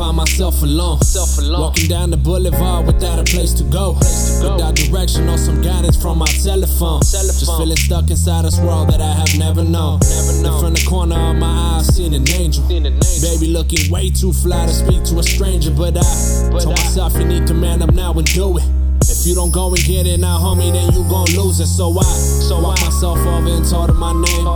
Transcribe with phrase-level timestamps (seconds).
[0.00, 0.98] find myself alone.
[1.02, 1.60] Self alone.
[1.60, 3.92] Walking down the boulevard without a place to go.
[4.40, 7.00] Without direction or some guidance from my telephone.
[7.02, 10.00] Just feeling stuck inside this world that I have never known.
[10.00, 12.64] Never And from the corner of my eye, I've seen an angel.
[12.66, 16.04] Baby looking way too fly to speak to a stranger, but I
[16.50, 18.64] told myself you need to man up now and do it.
[19.04, 21.66] If you don't go and get it now, homie, then you gon' lose it.
[21.66, 24.46] So I, so I myself over and told her my name.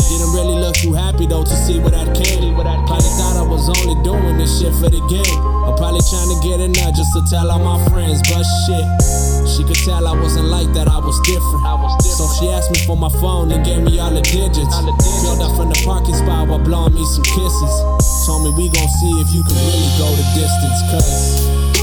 [0.00, 2.54] She didn't really look too happy though to see where that came.
[2.54, 3.67] Probably thought I was only doing this
[4.58, 5.38] shit for the game.
[5.62, 8.18] I'm probably trying to get it now just to tell all my friends.
[8.26, 8.86] But shit,
[9.46, 10.90] she could tell I wasn't like that.
[10.90, 11.62] I was different.
[12.02, 14.74] So she asked me for my phone and gave me all the digits.
[15.22, 17.74] Peeled up from the parking spot while blowing me some kisses.
[18.26, 20.78] Told me we gon' see if you can really go the distance.
[20.90, 21.77] Cause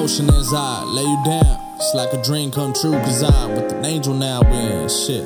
[0.00, 1.76] off in slow motion as I lay you down.
[1.76, 4.42] It's like a dream come true, cause I'm with an angel now.
[4.42, 5.24] And shit,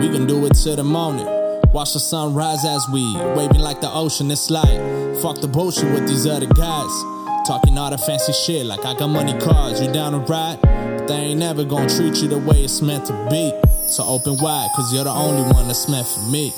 [0.00, 1.26] we can do it till the morning.
[1.72, 3.02] Watch the sun rise as we
[3.36, 4.30] waving like the ocean.
[4.30, 4.78] It's like,
[5.22, 6.90] fuck the bullshit with these other guys.
[7.46, 9.80] Talking all the fancy shit like I got money cars.
[9.80, 10.60] You down to ride?
[10.62, 13.52] But they ain't never gonna treat you the way it's meant to be.
[13.86, 16.52] So open wide, cause you're the only one that's meant for me.